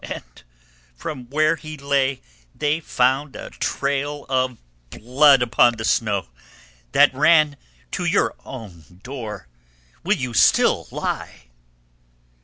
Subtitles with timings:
[0.03, 0.43] And
[0.95, 2.23] from where he lay
[2.55, 4.57] they found a trail of
[4.89, 6.27] blood upon the snow
[6.93, 7.55] that ran
[7.91, 9.47] to your own door.
[10.03, 11.49] Will you still lie?"